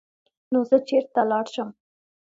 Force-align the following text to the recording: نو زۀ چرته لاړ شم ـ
نو 0.51 0.59
زۀ 0.69 0.77
چرته 0.87 1.21
لاړ 1.29 1.45
شم 1.53 1.69
ـ 1.73 1.75